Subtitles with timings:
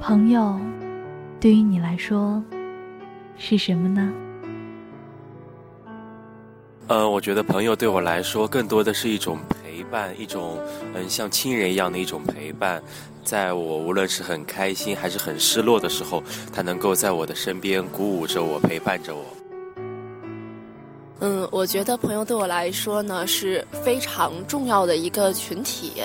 [0.00, 0.58] 朋友，
[1.38, 2.42] 对于你来说
[3.36, 4.10] 是什么呢？
[6.88, 10.58] 呃，我觉得朋友对我来说更多的是一种陪伴，一种
[10.94, 12.82] 嗯像亲人一样的一种陪伴。
[13.22, 19.22] 在我无论是很开心还是很失落的时候，他能够在我的身边鼓舞着我，陪伴着我。
[21.20, 26.02] 嗯，我觉得朋友对我来说呢是非常重要的一个群体。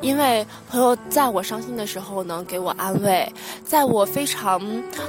[0.00, 3.30] 因为朋友在我伤心的时候能给我安慰，
[3.64, 4.60] 在我非常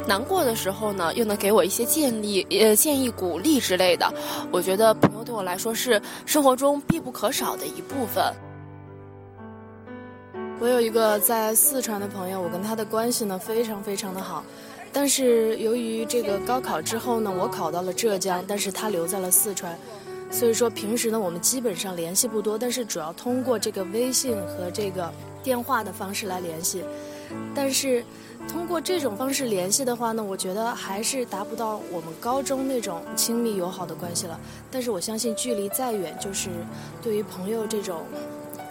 [0.06, 4.14] 难过的时候呢，又能给我一些建议、呃建议、鼓励之类的。
[4.52, 8.34] 我觉得朋友对我来说是生活中必不可少的一部分。
[10.60, 14.44] 我有一个在四川的朋友，我跟他的关系呢非常非常的好，
[14.92, 19.76] 但是由于这个高考之后呢，我考到了浙江，但是他留在了四川。
[20.32, 25.12] 所以说平时呢，我们基本上联系不多，但是主要通过这个微信和这个
[25.44, 26.84] 电话的方式来联系。
[27.54, 28.04] 但是
[28.48, 34.40] 通过这种方式联系的话呢，我觉得还是达不到我们高中那种亲密友好的关系了。
[34.72, 36.50] 但是我相信距离再远，就是
[37.02, 38.02] 对于朋友这种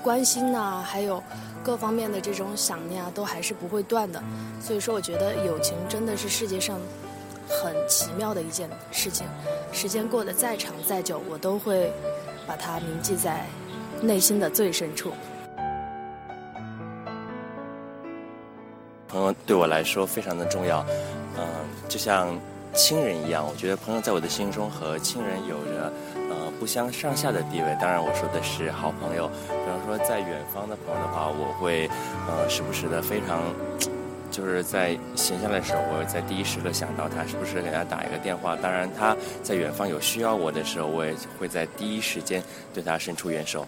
[0.03, 1.23] 关心呐，还有
[1.63, 4.23] 各方面的这种想念啊，都还是不会断的。
[4.61, 6.81] 所以说，我觉得友情真的是世界上。
[7.51, 9.27] 很奇妙的一件事情，
[9.73, 11.93] 时间过得再长再久，我都会
[12.47, 13.45] 把它铭记在
[14.01, 15.13] 内心的最深处。
[19.09, 20.87] 朋友对我来说非常的重要，
[21.37, 21.45] 嗯，
[21.89, 22.39] 就像
[22.73, 23.45] 亲人一样。
[23.45, 27.77] 我觉得朋友在我的心中和亲人有着呃不相上下的地位。
[27.81, 29.29] 当然，我说的是好朋友。
[29.49, 31.91] 比方说，在远方的朋友的话，我会
[32.29, 33.43] 呃时不时的非常。
[34.31, 38.55] 就是在闲下来的时候，我会在第一时刻想到他，是不是给他打一个电话？
[38.55, 42.41] 当然，他在远方有需要我的时候，我也会在第一时间
[42.73, 43.67] 对他伸出援手。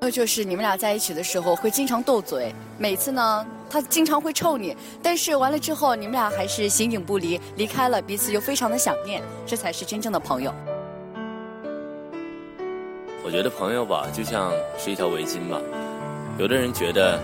[0.00, 10.54] 那就是你们俩在一起的时候会经常斗嘴，每次呢他经常会臭你，但是完了之后你们俩还是形影不离，离开了彼此又非常的想念，这才是真正的朋友。
[13.24, 15.60] 我觉得朋友吧，就像是一条围巾吧，
[16.38, 17.20] 有的人觉得。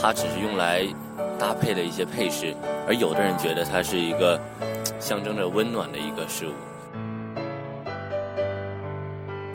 [0.00, 0.86] 它只是用来
[1.38, 2.54] 搭配的一些配饰，
[2.86, 4.40] 而有的人觉得它是一个
[5.00, 6.52] 象征着温暖的一个事物。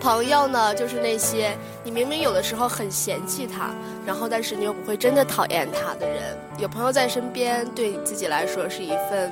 [0.02, 3.72] 朋友呢，就是那些你明明有的时候很嫌弃他，
[4.06, 6.38] 然后但是你又不会真的讨厌他的人。
[6.58, 9.32] 有朋友在身边，对你自己来说是一份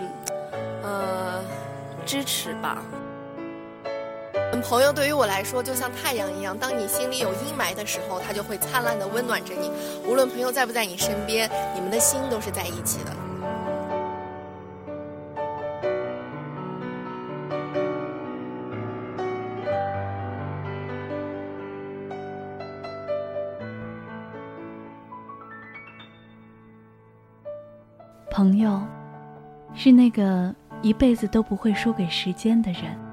[0.83, 1.41] 呃
[2.05, 2.83] 支持吧。
[4.61, 9.71] 朋友对于我来说就像太阳一样，当你心里有阴霾的时候，他就会灿烂的温暖着你。
[10.05, 13.11] 无论朋友在不在你身边，你们的心都是在一起的。
[28.29, 28.81] 朋友，
[29.73, 33.06] 是那个一辈子都不会输给时间的人。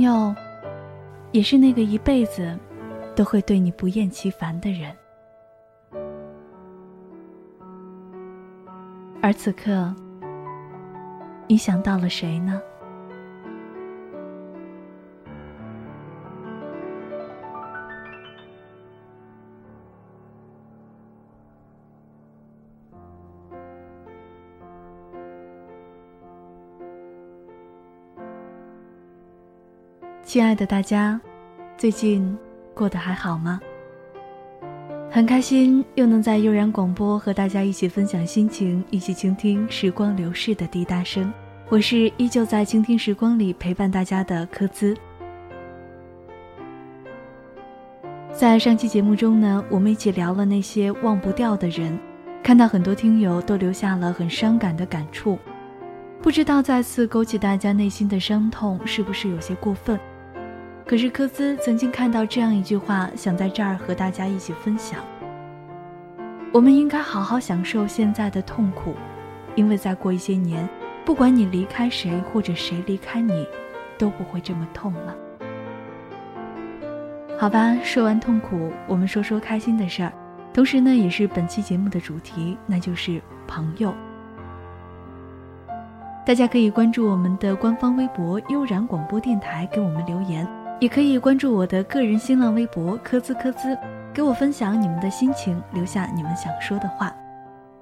[0.00, 0.34] 朋友，
[1.30, 2.58] 也是那个一辈子
[3.14, 4.90] 都会对你不厌其烦的人。
[9.20, 9.94] 而此刻，
[11.46, 12.62] 你想到了谁呢？
[30.32, 31.20] 亲爱的大家，
[31.76, 32.38] 最近
[32.72, 33.60] 过得还好吗？
[35.10, 41.32] 很开心又能在悠然广播和大家一起分享心情，一起倾听时光流逝的滴答声。
[41.68, 44.96] 我是依旧在倾听时光里陪伴大家的柯兹。
[48.32, 51.98] 在上期节目中呢，我们一起聊了那些忘不掉的人，
[52.40, 55.36] 看到很多听友都留下了很伤感的感触，
[56.22, 59.98] 不知道再次勾起大家内心的伤痛是不是有些过分？
[60.90, 64.98] 可是科兹曾经看到这样一句话，想在这儿和大家一起分享。
[66.52, 68.96] 我们应该好好享受现在的痛苦，
[69.54, 70.68] 因为再过一些年，
[71.04, 73.46] 不管你离开谁或者谁离开你，
[73.96, 75.14] 都不会这么痛了。
[77.38, 80.12] 好吧，说完痛苦，我们说说开心的事儿，
[80.52, 83.94] 同时呢，也是本期节目的主题，那就是朋友。
[86.26, 90.44] 大家可以关注我们的官方微博“悠然广播电台”，给我们留言。
[90.80, 93.76] 也可以关注我的个人新浪微博“科兹科兹”，
[94.14, 97.14] 给我分享你们的心情，留下你们想说的话。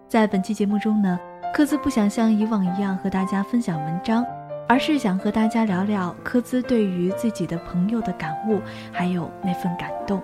[0.09, 1.17] 在本期节目中呢，
[1.55, 4.27] 科兹不想像以往一样和大家分享文章，
[4.69, 8.61] 而是想和大家聊聊科兹对于自己的朋友的感悟，
[8.93, 10.21] 还有那份感动。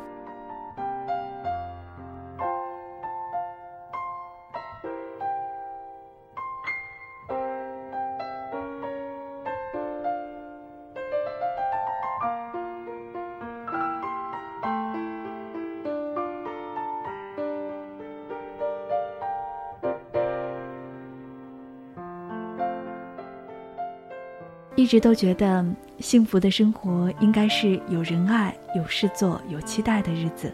[24.84, 25.64] 一直都觉得
[25.98, 30.52] 幸福的生活应该是有人爱、有事做、有期待的日子。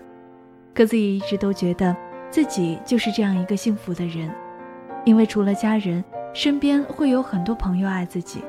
[0.73, 1.97] 各自也一直都觉得
[2.31, 4.33] 自己就是这样一个幸福的人，
[5.05, 8.41] 因为除了家人，身边会有很多朋友爱自己。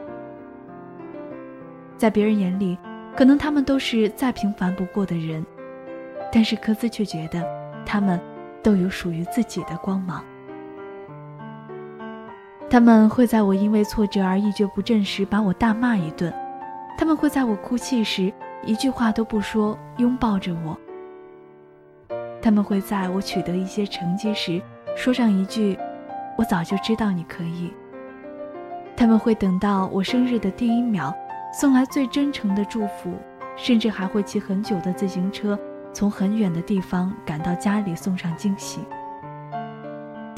[1.97, 2.77] 在别人眼里，
[3.17, 5.43] 可能他们都是再平凡不过的人，
[6.31, 7.43] 但是科兹却觉得
[7.87, 8.21] 他们
[8.61, 10.23] 都有属于自己的光芒。
[12.71, 16.33] 他们会在我因为挫折而一蹶不振时把我大骂一顿，
[16.97, 18.31] 他们会在我哭泣时
[18.63, 20.77] 一句话都不说，拥抱着我。
[22.41, 24.61] 他们会在我取得一些成绩时
[24.95, 25.77] 说上一句
[26.39, 27.73] ：“我早就知道你可以。”
[28.95, 31.13] 他们会等到我生日的第一秒
[31.51, 33.13] 送来最真诚的祝福，
[33.57, 35.59] 甚至还会骑很久的自行车
[35.91, 38.79] 从很远的地方赶到家里送上惊喜。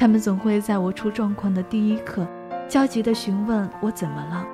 [0.03, 2.27] 他们总会在我出状况的第一刻，
[2.67, 4.45] 焦急地询问我怎么了。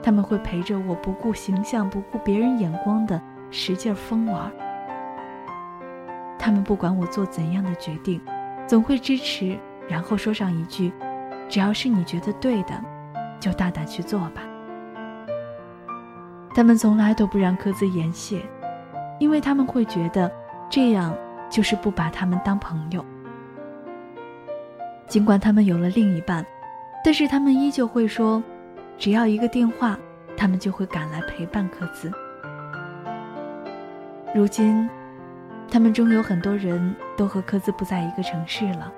[0.00, 3.20] 他们会陪着我不顾形象、不顾别人眼光的
[3.50, 4.48] 使劲疯玩。
[6.38, 8.20] 他们不管我做怎样的决定，
[8.68, 9.58] 总会支持，
[9.88, 10.92] 然后说上一句
[11.50, 12.80] ：“只要是你觉得对的，
[13.40, 14.42] 就大胆去做吧。”
[16.54, 18.42] 他们从来都不让各自言谢，
[19.18, 20.30] 因为他们会觉得
[20.70, 21.12] 这样
[21.50, 23.04] 就是不把他们当朋友。
[25.06, 26.44] 尽管他们有了另一半，
[27.04, 28.42] 但是他们依旧会说，
[28.98, 29.96] 只要一个电话，
[30.36, 32.10] 他们就会赶来陪伴科兹。
[34.34, 34.88] 如今，
[35.70, 38.92] 他们中有很多人都和科兹不在一个城市了，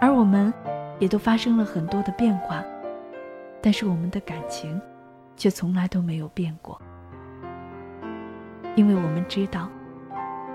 [0.00, 0.52] 而我们，
[0.98, 2.62] 也都发生了很多的变化，
[3.62, 4.80] 但是我们的感情，
[5.36, 6.80] 却从来都没有变过，
[8.74, 9.68] 因为我们知道，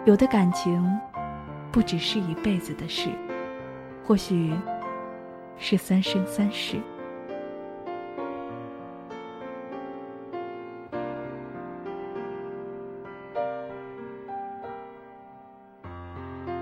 [0.04, 0.86] 有的感情，
[1.72, 3.10] 不只是一辈子的事。
[4.10, 4.52] 或许
[5.60, 6.78] 是三生三世。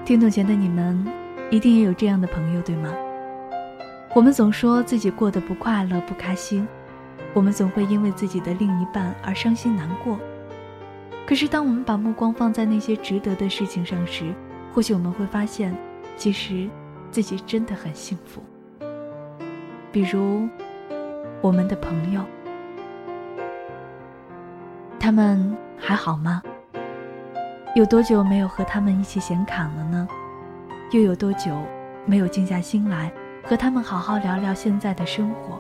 [0.03, 1.07] 听懂前的你们，
[1.49, 2.93] 一定也有这样的朋友，对吗？
[4.13, 6.67] 我们总说自己过得不快乐、不开心，
[7.33, 10.19] 我们总会因为自己的另一半而伤心难过。
[11.25, 14.33] 可是，当我们把目光放在那些值得的事情上时，
[14.73, 15.73] 或许我们会发现，
[16.17, 16.69] 其实。
[17.17, 18.43] 自己真的很幸福。
[19.91, 20.47] 比如，
[21.41, 22.21] 我们的朋友，
[24.99, 26.43] 他们还好吗？
[27.73, 30.07] 有多久没有和他们一起闲侃了呢？
[30.91, 31.57] 又有多久
[32.05, 33.11] 没有静下心来
[33.43, 35.59] 和他们好好聊聊现在的生活？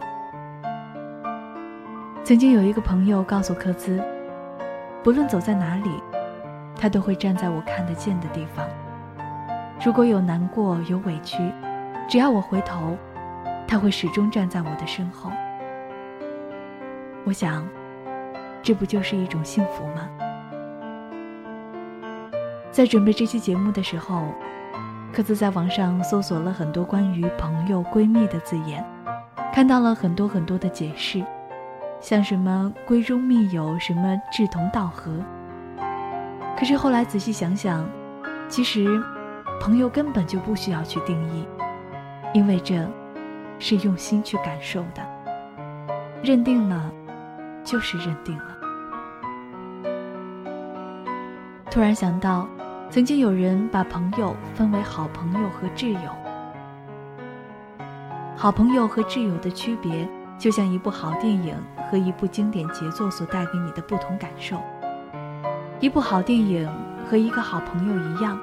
[2.23, 3.99] 曾经有一个朋友告诉科兹，
[5.03, 5.89] 不论走在哪里，
[6.79, 8.63] 他都会站在我看得见的地方。
[9.85, 11.37] 如果有难过有委屈，
[12.09, 12.97] 只要我回头，
[13.67, 15.31] 他会始终站在我的身后。
[17.23, 17.65] 我想，
[18.63, 20.09] 这不就是一种幸福吗？
[22.71, 24.23] 在准备这期节目的时候，
[25.13, 28.83] 各自在网上搜索了很多关于朋友、闺蜜的字眼，
[29.53, 31.23] 看到了很多很多的解释，
[32.01, 35.11] 像什么闺中密友，什么志同道合。
[36.57, 37.87] 可是后来仔细想想，
[38.49, 38.99] 其实。
[39.59, 41.47] 朋友根本就不需要去定义，
[42.33, 42.87] 因为这，
[43.59, 45.05] 是用心去感受的。
[46.23, 46.91] 认定了，
[47.63, 48.57] 就是认定了。
[51.69, 52.47] 突然想到，
[52.89, 56.09] 曾经有人把朋友分为好朋友和挚友。
[58.35, 61.55] 好朋友和挚友的区别，就像一部好电影
[61.91, 64.57] 和一部经典杰作所带给你的不同感受。
[65.79, 66.67] 一部好电影
[67.09, 68.39] 和一个好朋友一样。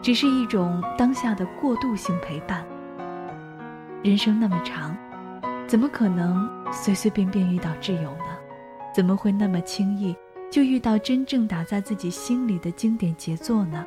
[0.00, 2.64] 只是一种当下的过渡性陪伴。
[4.02, 4.96] 人生那么长，
[5.66, 8.38] 怎么可能随随便便遇到挚友呢？
[8.94, 10.16] 怎么会那么轻易
[10.50, 13.84] 就遇到真正打在自己心里的经典杰作呢？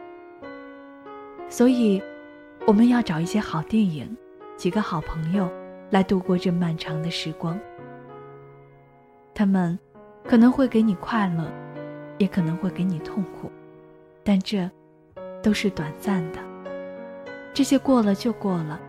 [1.49, 2.01] 所以，
[2.67, 4.15] 我们要找一些好电影，
[4.57, 5.51] 几个好朋友，
[5.89, 7.59] 来度过这漫长的时光。
[9.33, 9.77] 他们
[10.23, 11.51] 可能会给你快乐，
[12.17, 13.49] 也可能会给你痛苦，
[14.23, 14.69] 但这。
[15.41, 16.39] 都是短暂的，
[17.53, 18.79] 这些过了就过了，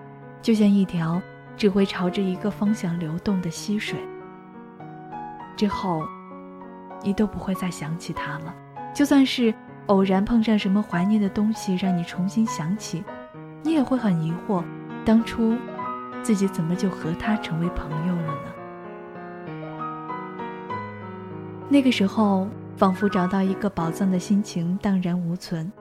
[0.42, 1.20] 就像一条
[1.56, 3.98] 只会朝着一个方向流动的溪水。
[5.56, 6.02] 之后，
[7.02, 8.54] 你都不会再想起它了。
[8.94, 9.54] 就算是
[9.86, 13.02] 偶然碰上什么怀念的东西，让你重新想起，
[13.62, 14.62] 你也会很疑惑，
[15.04, 15.56] 当初
[16.22, 18.52] 自己怎么就和他成为朋友了呢？
[21.70, 25.72] 那个时候，仿佛找到一个宝藏的心情荡然无存。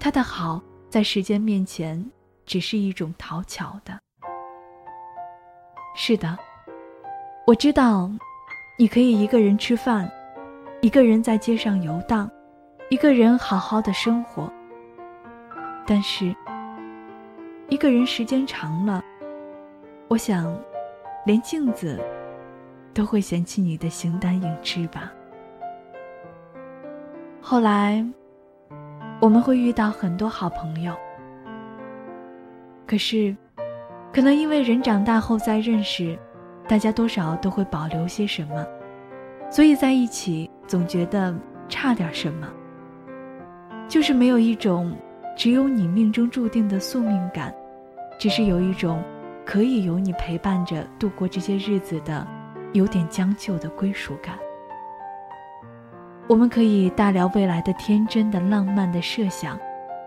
[0.00, 2.04] 他的好，在时间面前，
[2.46, 3.98] 只是一种讨巧的。
[5.96, 6.38] 是的，
[7.46, 8.08] 我知道，
[8.78, 10.10] 你可以一个人吃饭，
[10.80, 12.30] 一个人在街上游荡，
[12.90, 14.50] 一个人好好的生活。
[15.84, 16.34] 但是，
[17.68, 19.02] 一个人时间长了，
[20.06, 20.56] 我想，
[21.26, 21.98] 连镜子
[22.94, 25.12] 都会嫌弃你的形单影只吧。
[27.40, 28.06] 后来，
[29.20, 30.94] 我们会遇到很多好朋友。
[32.86, 33.36] 可是，
[34.12, 36.18] 可能因为人长大后再认识，
[36.68, 38.66] 大家多少都会保留些什么，
[39.50, 41.34] 所以在一起总觉得
[41.68, 42.48] 差点什么。
[43.88, 44.94] 就是没有一种
[45.36, 47.54] 只有你命中注定的宿命感，
[48.18, 49.02] 只是有一种
[49.44, 52.26] 可以有你陪伴着度过这些日子的
[52.72, 54.38] 有点将就的归属感。
[56.28, 59.58] 我们可以大聊未来的天真的浪漫的设想，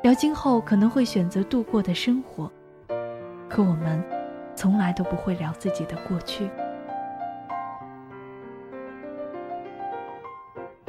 [0.04, 2.50] 聊今后可能会选择度过的生活。
[3.50, 4.00] 可我们，
[4.54, 6.48] 从来都不会聊自己的过去。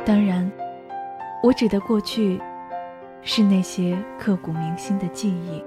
[0.04, 0.52] 当然，
[1.42, 2.38] 我指的过去，
[3.22, 5.64] 是那些刻骨铭心的记忆，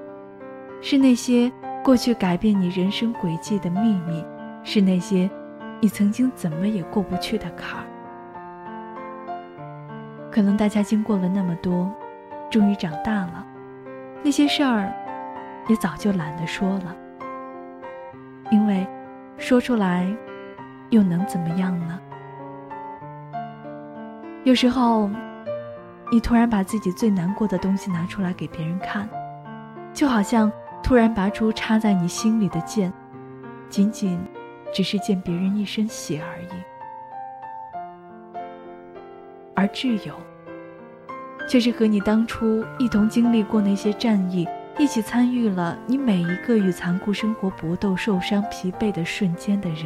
[0.79, 1.51] 是那些
[1.83, 4.23] 过去改变你人生轨迹的秘密，
[4.63, 5.27] 是那些
[5.81, 7.85] 你曾经怎么也过不去的坎儿。
[10.35, 11.89] 可能大家经过了那么多，
[12.51, 13.45] 终于长大了，
[14.21, 14.91] 那些事儿。
[15.69, 16.93] 也早就懒得说了，
[18.51, 18.85] 因为
[19.37, 20.05] 说出来
[20.89, 21.99] 又能怎么样呢？
[24.43, 25.09] 有时候，
[26.11, 29.07] 你突然把自己最难过的东西拿出来给别人看，
[29.93, 30.51] 就好像
[30.83, 32.91] 突然拔出插在你心里的剑，
[33.69, 34.19] 仅仅
[34.73, 36.54] 只是溅别人一身血而已。
[39.65, 40.13] 而挚友，
[41.49, 44.47] 却是和你当初一同经历过那些战役。
[44.77, 49.85] 一起参与了你每一个与残酷生活搏斗、受伤、疲惫的瞬间的人，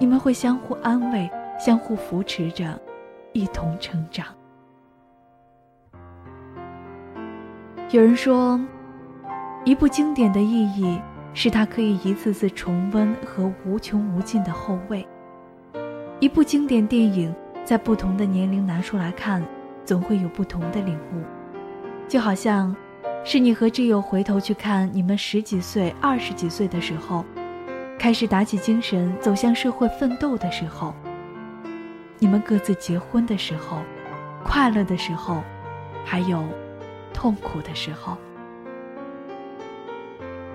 [0.00, 2.76] 你们会相互安慰、相互扶持着，
[3.32, 4.26] 一同成长。
[7.90, 8.60] 有人说，
[9.64, 11.00] 一部经典的意义
[11.32, 15.06] 是它可以一次次重温和无穷无尽的后味。
[16.18, 17.32] 一部经典电影
[17.68, 19.44] 在不同的年龄拿出来看，
[19.84, 21.22] 总会有不同的领悟，
[22.08, 22.74] 就好像。
[23.24, 27.26] 是你和挚友回头去看你们十几岁、二十几岁的时候，
[27.98, 30.94] 开始打起精神走向社会奋斗的时候，
[32.18, 33.82] 你们各自结婚的时候，
[34.42, 35.42] 快乐的时候，
[36.06, 36.42] 还有
[37.12, 38.16] 痛苦的时候，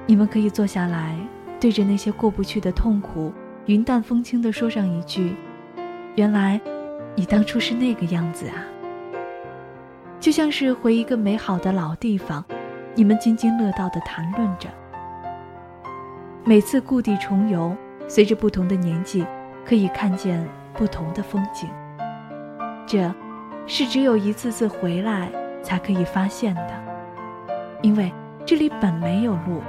[0.08, 1.16] 你们可以坐下来，
[1.60, 3.32] 对着那些过不去的痛苦，
[3.68, 5.36] 云淡风轻地说上一句
[6.16, 6.60] ：“原来，
[7.16, 8.64] 你当初是那个样子啊。”
[10.20, 12.44] 就像是回一个美好的老地方，
[12.96, 14.70] 你们津津乐道的谈论着。
[16.46, 17.76] 每次故地重游，
[18.08, 19.26] 随着不同的年纪，
[19.66, 21.70] 可以看见不同的风景。
[22.86, 23.14] 这，
[23.68, 25.30] 是只有一次次回来
[25.62, 26.72] 才可以发现的，
[27.82, 28.12] 因为
[28.46, 29.62] 这里本没有路，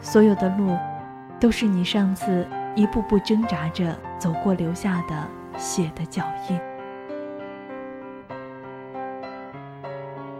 [0.00, 0.76] 所有的路，
[1.38, 6.60] 都是你上次一步步挣扎着走过留下的血的脚印。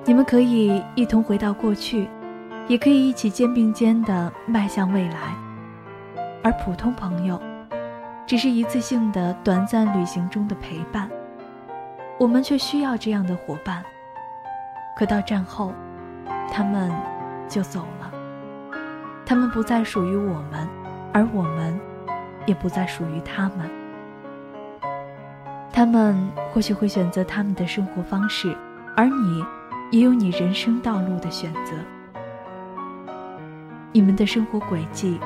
[0.05, 2.09] 你们可以一同回到过去，
[2.69, 5.35] 也可以一起肩并肩的迈向未来。
[6.43, 7.41] 而普通朋友，
[8.25, 11.11] 只是一次性的短暂旅行中的陪伴。
[12.19, 13.83] 我们却需要这样的伙伴。
[14.97, 15.73] 可到战后，
[16.53, 16.91] 他们
[17.49, 18.13] 就走了。
[19.27, 20.69] 他们不再属于我们，
[21.13, 21.79] 而我们
[22.47, 23.69] 也不再属于他们。
[25.77, 26.17] 他们
[26.51, 28.57] 或许会选择他们的生活方式，
[28.97, 29.45] 而你。
[29.93, 31.73] 也有你人生道路的选择。
[33.93, 35.21] 你们的生活轨迹，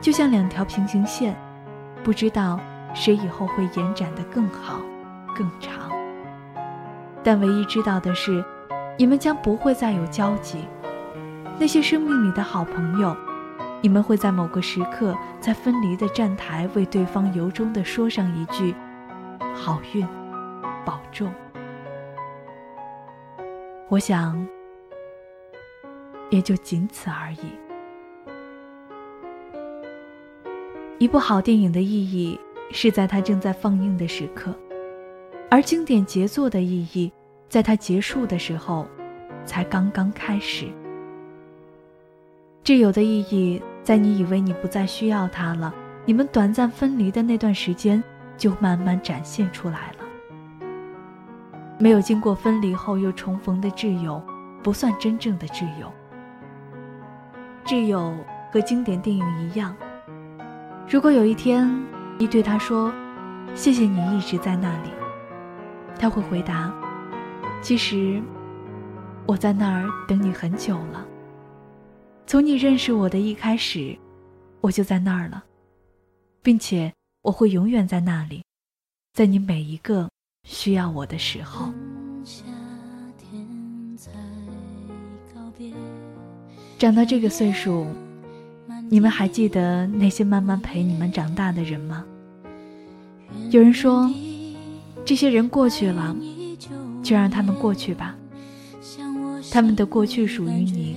[0.00, 1.36] 就像两条平行线，
[2.02, 2.58] 不知道
[2.94, 4.80] 谁以后会延展的更好、
[5.36, 5.90] 更长。
[7.22, 8.42] 但唯一知道的是，
[8.96, 10.64] 你们将不会再有交集。
[11.58, 13.14] 那些生命里的好朋友，
[13.82, 18.74] 你们会在某个时刻，在分离的站台，为对方由衷的说上一句
[19.56, 20.06] ：“好运，
[20.84, 21.32] 保重。”
[23.88, 24.46] 我想，
[26.30, 27.38] 也就仅此而已。
[30.98, 32.38] 一部好电影的意义
[32.72, 34.54] 是在它正在放映的时刻，
[35.50, 37.12] 而经典杰作的意义，
[37.48, 38.86] 在它结束的时候，
[39.44, 40.66] 才刚刚开始。
[42.64, 45.72] 挚友的意义，在你以为你不再需要他了，
[46.04, 48.02] 你们短暂分离的那段时间，
[48.36, 50.04] 就慢慢展现出来了。
[51.78, 54.22] 没有经过分离后又重逢的挚友，
[54.62, 55.92] 不算真正的挚友。
[57.64, 58.14] 挚友
[58.52, 59.76] 和经典电影一样，
[60.88, 61.68] 如果有一天
[62.18, 62.92] 你对他说
[63.54, 64.90] ：“谢谢你一直在那里。”
[65.98, 66.72] 他会回答
[67.60, 68.22] ：“其实
[69.26, 71.04] 我在那儿等你很久了。
[72.26, 73.96] 从你认识我的一开始，
[74.60, 75.44] 我就在那儿了，
[76.42, 76.92] 并且
[77.26, 78.44] 我会永远在那里，
[79.12, 80.08] 在你每一个
[80.44, 81.72] 需要我的时候。”
[86.78, 87.84] 长到这个岁数，
[88.88, 92.04] 你们还记得那些慢慢陪你们长大的人吗？
[93.50, 94.08] 有人说，
[95.04, 96.14] 这些人过去了，
[97.02, 98.14] 就让他们过去吧。
[99.50, 100.96] 他们的过去属于你，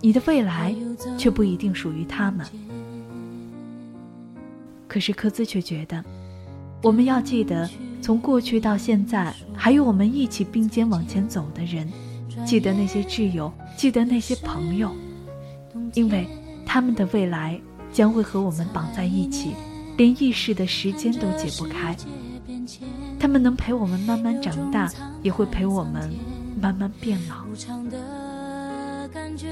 [0.00, 0.74] 你的未来
[1.18, 2.46] 却不一定属于他们。
[4.88, 6.02] 可是科兹却觉得，
[6.82, 7.68] 我们要记得，
[8.00, 11.90] 从过去到现在，还有我们一起并肩往前走的人，
[12.44, 14.90] 记得那些挚友，记得那些朋友。
[15.94, 16.28] 因为
[16.64, 17.58] 他们的未来
[17.90, 19.54] 将会和我们绑在一起，
[19.96, 21.96] 连意识的时间都解不开。
[23.18, 24.90] 他们能陪我们慢慢长大，
[25.22, 26.12] 也会陪我们
[26.60, 27.46] 慢慢变老。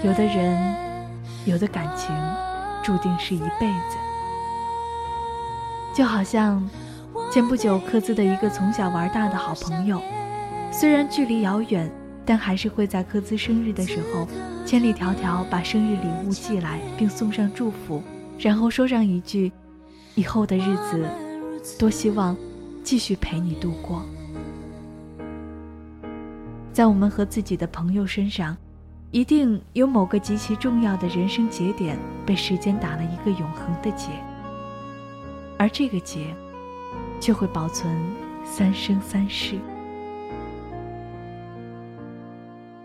[0.04, 0.76] 有的人，
[1.46, 2.14] 有的感情，
[2.82, 4.03] 注定是一辈子。
[5.94, 6.68] 就好像
[7.32, 10.00] 前不久科兹的一个从小玩大的好朋友，
[10.72, 11.90] 虽然距离遥远。
[12.26, 14.26] 但还是会在科兹生日的时候，
[14.64, 18.02] 千里迢迢把生日礼物寄来，并送上祝福，
[18.38, 19.52] 然后说上一句
[20.16, 21.06] ：“以后的日子，
[21.78, 22.34] 多希望
[22.82, 24.02] 继续陪你度过。”
[26.72, 28.56] 在我们和自己的朋友身上，
[29.10, 34.08] 一定有某个极其重要的人生节点被时间打了一个永恒的结，
[35.58, 36.34] 而这个结，
[37.20, 37.94] 却会保存
[38.44, 39.56] 三生三世。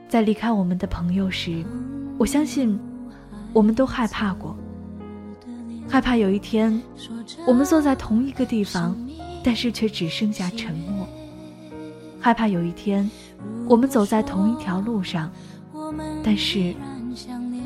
[0.07, 1.63] 在离开我们的朋友时，
[2.17, 2.79] 我相信，
[3.53, 4.57] 我们都害怕过。
[5.87, 6.81] 害怕有一天，
[7.47, 8.95] 我们坐在同一个地方，
[9.43, 11.07] 但是却只剩下沉默。
[12.19, 13.09] 害怕有一天，
[13.67, 15.31] 我们走在同一条路上，
[16.23, 16.73] 但是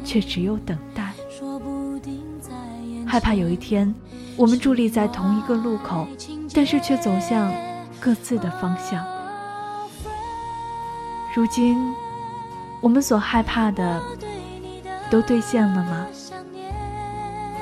[0.04, 1.14] 却只有等待。
[3.06, 3.94] 害怕有一天，
[4.36, 6.08] 我们伫立在同一个路口，
[6.54, 7.54] 但是却走向
[8.00, 9.06] 各自的方向。
[11.36, 11.78] 如今。
[12.82, 14.04] 我们所害怕的，
[15.10, 16.06] 都兑现了吗？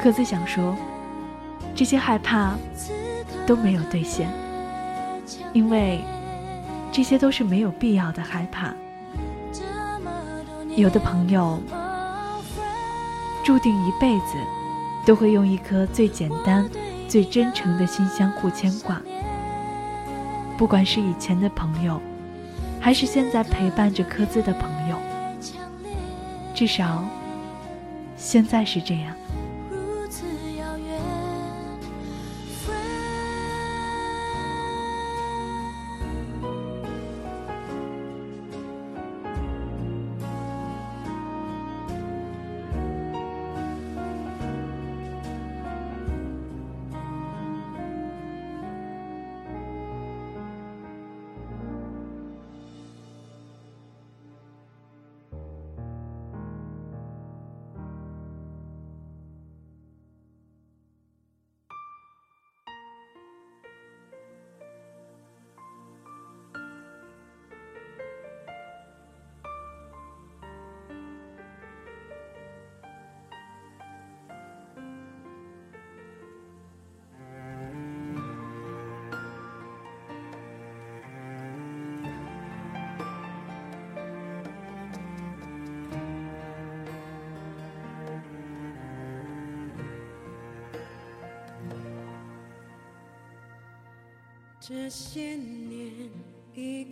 [0.04, 0.76] 各自想说，
[1.76, 2.56] 这些害怕
[3.46, 4.28] 都没有兑现，
[5.54, 6.04] 因为
[6.92, 8.74] 这些都是没有必要的害怕。
[10.76, 11.62] 有的朋友
[13.44, 14.38] 注定一辈子
[15.06, 16.70] 都会用一颗最简单、
[17.08, 19.02] 最真诚的心相互牵挂，
[20.58, 22.02] 不管是以前的朋友，
[22.80, 24.98] 还是现在陪伴着科兹的朋友。
[26.54, 27.04] 至少，
[28.16, 29.16] 现在是这样。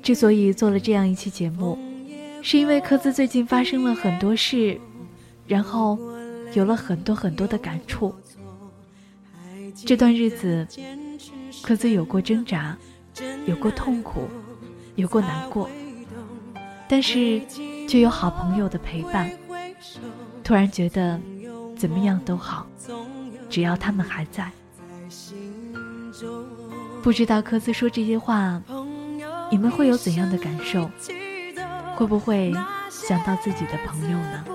[0.02, 1.78] 之所以做了这样一期节目，
[2.42, 4.80] 是因为科兹最近发生了很多事，
[5.48, 6.00] 然后
[6.54, 8.14] 有了很多很多的感触。
[9.86, 10.68] 这段日子，
[11.62, 12.78] 科兹有过挣扎，
[13.46, 14.28] 有过痛苦，
[14.96, 15.70] 有过难过，
[16.88, 17.42] 但是
[17.88, 19.32] 却有好朋友的陪伴。
[20.44, 21.20] 突然觉得，
[21.78, 22.68] 怎么样都好，
[23.50, 24.52] 只要他们还在。
[27.02, 28.62] 不知道科兹说这些话，
[29.50, 30.90] 你们会有怎样的感受？
[31.96, 32.54] 会不会
[32.90, 34.46] 想到自己的朋友呢？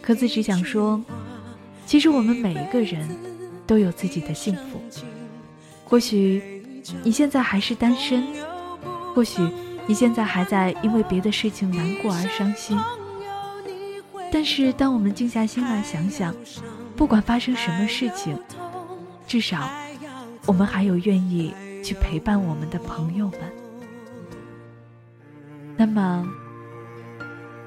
[0.00, 1.00] 科兹只想说，
[1.86, 3.08] 其实我们每一个人
[3.66, 4.80] 都有自己的幸福。
[5.84, 6.62] 或许
[7.02, 8.24] 你现在还是单身，
[9.14, 9.40] 或许
[9.86, 12.78] 你现在还在因为别的事情难过而伤心。
[14.32, 16.34] 但是，当我们静下心来想想，
[16.96, 18.38] 不管发生什么事情。
[19.26, 19.70] 至少
[20.50, 23.38] 我们还有愿意去陪伴我们的朋友们。
[25.76, 26.26] 那么，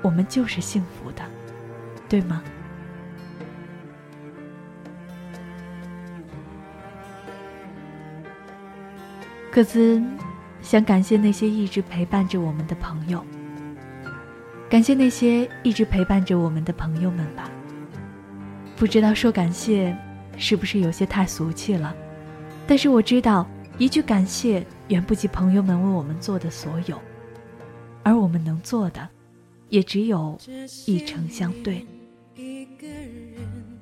[0.01, 1.23] 我们就是幸福的，
[2.09, 2.43] 对吗？
[9.49, 10.03] 各自
[10.61, 13.25] 想感谢那些一直陪伴着我们的朋友，
[14.69, 17.49] 感谢那些一直陪伴着我们的朋友们吧。
[18.75, 19.95] 不知道说感谢
[20.37, 21.95] 是不是有些太俗气了，
[22.73, 26.99] 但是我知道一句感谢远不及朋友们为我们做的所有，
[28.01, 29.07] 而我们能做的
[29.69, 30.36] 也只有
[30.88, 31.86] 以诚相对。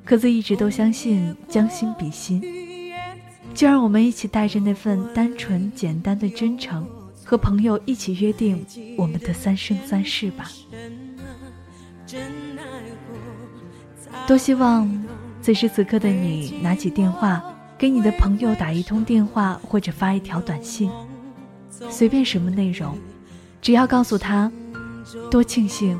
[0.04, 2.44] 可自一直都相信将心比心。
[3.54, 6.86] 就让我们一起带着那份单纯简单的真诚，
[7.24, 8.66] 和朋友一起约定
[8.98, 10.52] 我们的三生三世吧。
[14.28, 15.06] 多希望
[15.42, 17.42] 此时此刻的你拿起电话，
[17.82, 20.92] 给你的朋友打一通电话，或者发一条短信，
[21.90, 22.96] 随便什么内容，
[23.60, 24.52] 只要告诉他，
[25.32, 26.00] 多庆幸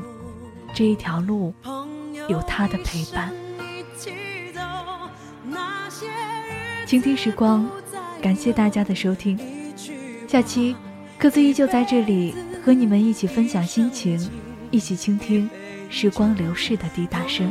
[0.72, 1.52] 这一条路
[2.28, 3.32] 有他的陪伴。
[6.86, 7.68] 倾听时光，
[8.22, 9.36] 感谢大家的收听。
[10.28, 10.76] 下期，
[11.18, 12.32] 各自依旧在这里
[12.64, 14.30] 和你们一起分享心情，
[14.70, 15.50] 一起倾听
[15.90, 17.50] 时光流逝的滴答声。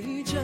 [0.00, 0.36] 杯酒。